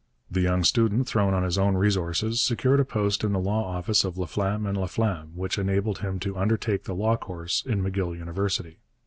[0.31, 4.03] The young student, thrown on his own resources, secured a post in the law office
[4.03, 8.79] of Laflamme and Laflamme which enabled him to undertake the law course in M'Gill University.